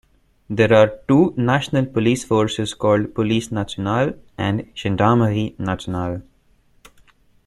There 0.49 0.73
are 0.73 0.97
two 1.07 1.31
national 1.37 1.85
police 1.85 2.23
forces 2.23 2.73
called 2.73 3.13
"Police 3.13 3.51
nationale" 3.51 4.13
and 4.35 4.65
"Gendarmerie 4.73 5.55
nationale". 5.59 6.23